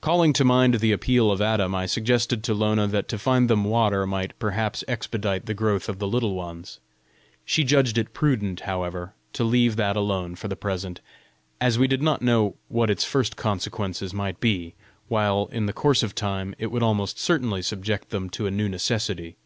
Calling 0.00 0.32
to 0.32 0.44
mind 0.44 0.74
the 0.74 0.90
appeal 0.90 1.30
of 1.30 1.40
Adam, 1.40 1.72
I 1.72 1.86
suggested 1.86 2.42
to 2.42 2.52
Lona 2.52 2.88
that 2.88 3.06
to 3.06 3.16
find 3.16 3.48
them 3.48 3.62
water 3.62 4.04
might 4.08 4.36
perhaps 4.40 4.82
expedite 4.88 5.46
the 5.46 5.54
growth 5.54 5.88
of 5.88 6.00
the 6.00 6.08
Little 6.08 6.34
Ones. 6.34 6.80
She 7.44 7.62
judged 7.62 7.96
it 7.96 8.12
prudent, 8.12 8.62
however, 8.62 9.12
to 9.34 9.44
leave 9.44 9.76
that 9.76 9.94
alone 9.94 10.34
for 10.34 10.48
the 10.48 10.56
present, 10.56 10.98
as 11.60 11.78
we 11.78 11.86
did 11.86 12.02
not 12.02 12.22
know 12.22 12.56
what 12.66 12.90
its 12.90 13.04
first 13.04 13.36
consequences 13.36 14.12
might 14.12 14.40
be; 14.40 14.74
while, 15.06 15.48
in 15.52 15.66
the 15.66 15.72
course 15.72 16.02
of 16.02 16.12
time, 16.12 16.56
it 16.58 16.72
would 16.72 16.82
almost 16.82 17.20
certainly 17.20 17.62
subject 17.62 18.10
them 18.10 18.30
to 18.30 18.48
a 18.48 18.50
new 18.50 18.68
necessity. 18.68 19.36